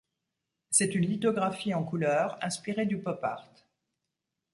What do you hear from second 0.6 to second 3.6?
C'est une lithographie en couleurs inspiré du pop art.